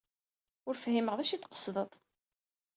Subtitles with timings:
[0.67, 1.89] Ur fhimeɣ d acu ay d-tqesdeḍ.